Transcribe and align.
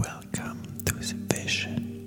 Welcome 0.00 0.62
to 0.86 0.94
the 0.94 1.14
Vision 1.34 1.99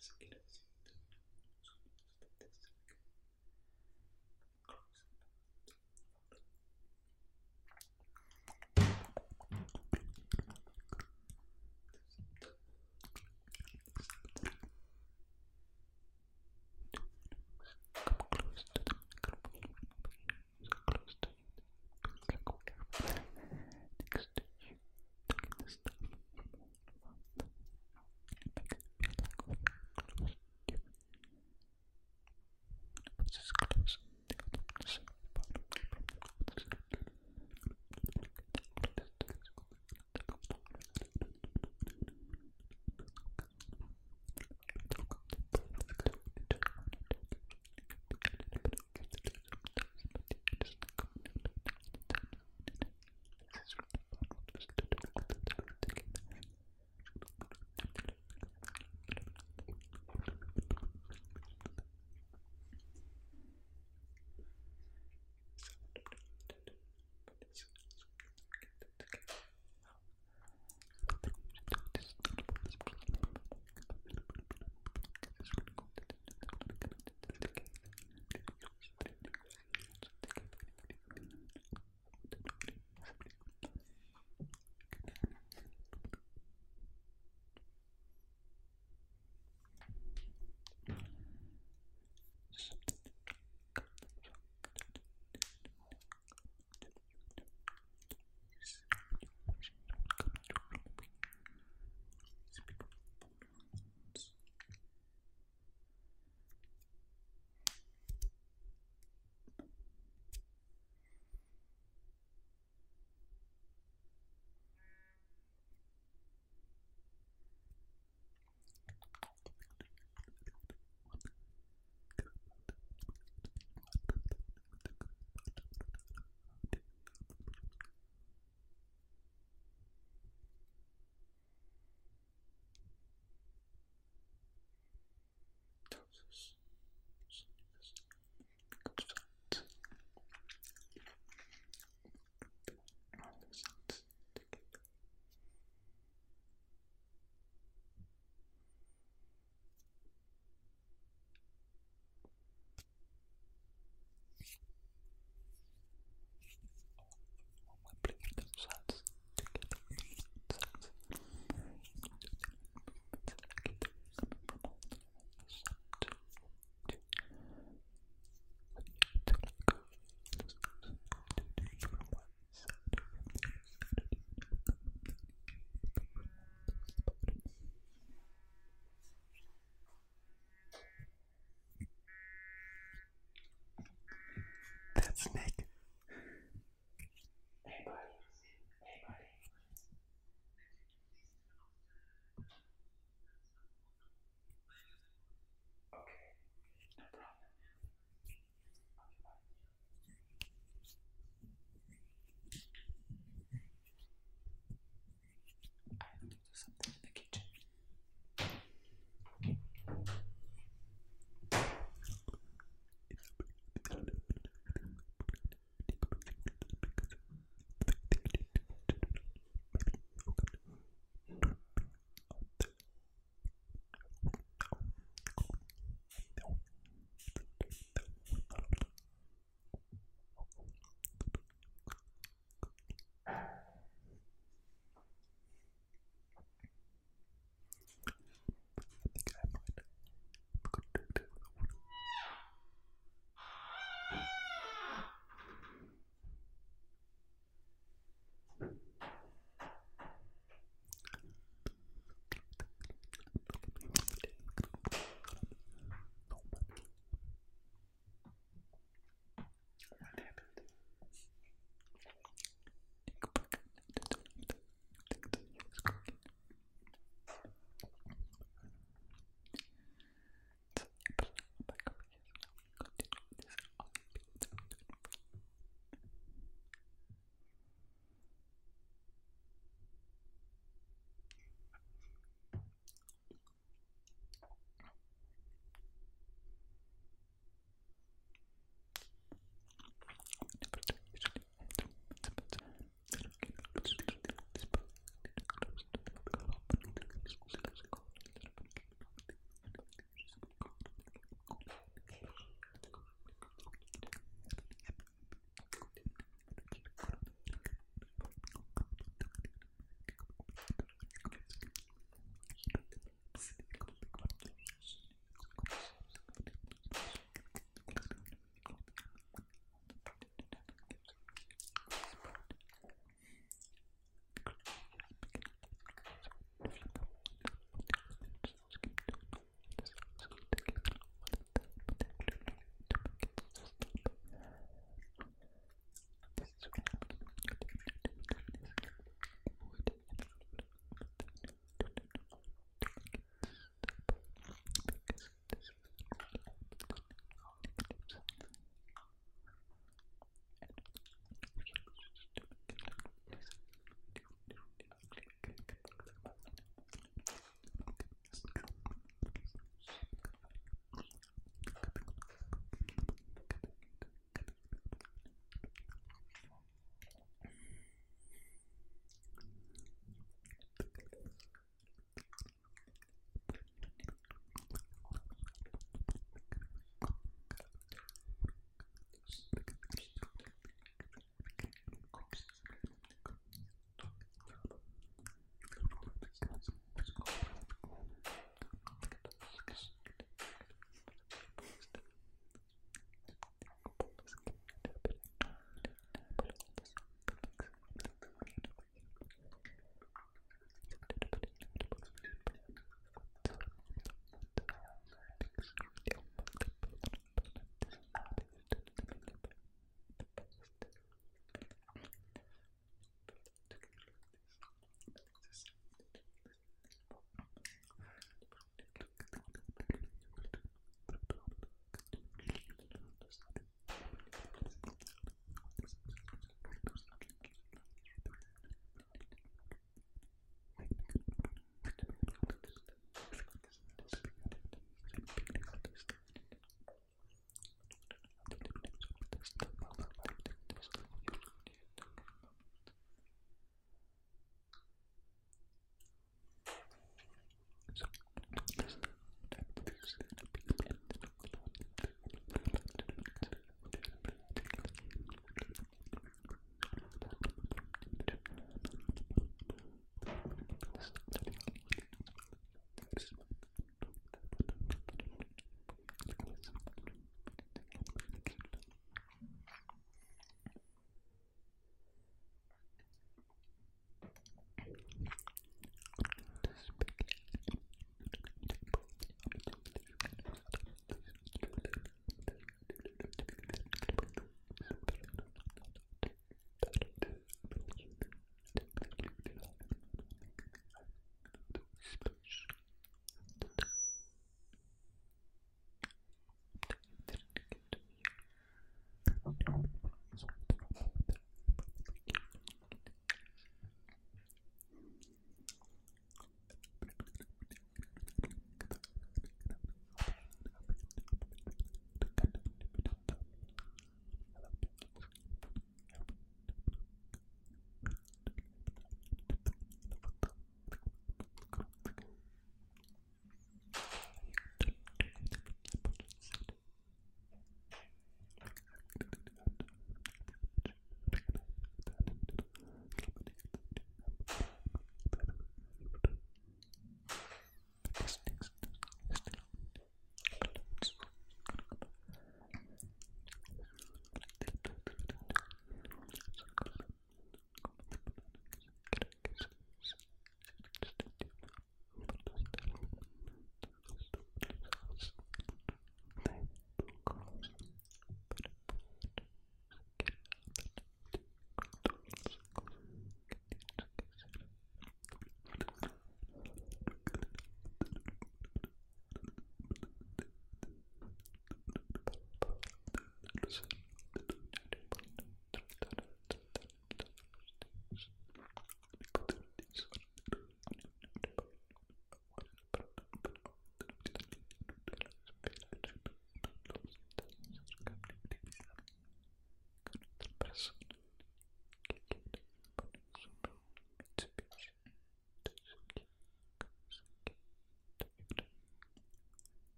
is 0.00 0.12
in 0.20 0.39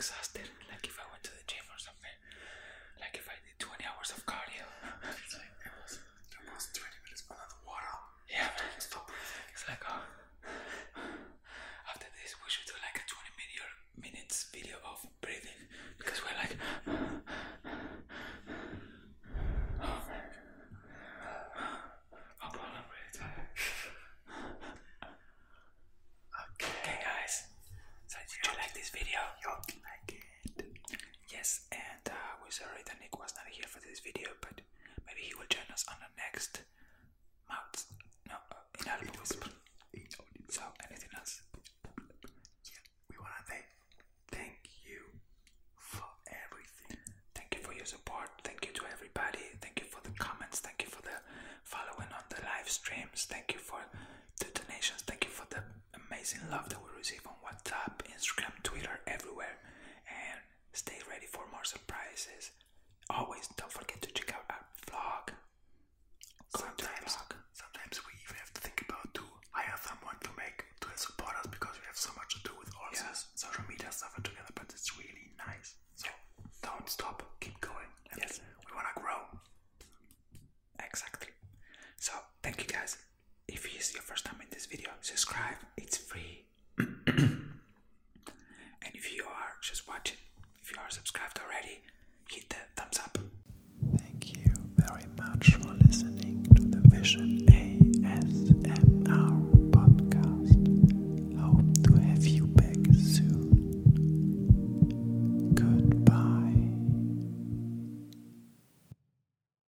exhauster. 0.00 0.49